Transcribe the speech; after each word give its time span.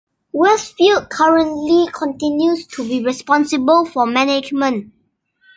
Westfield 0.31 1.11
currently 1.11 1.87
continues 1.93 2.65
to 2.65 2.81
be 2.81 3.05
responsible 3.05 3.85
for 3.85 4.07
management. 4.07 4.91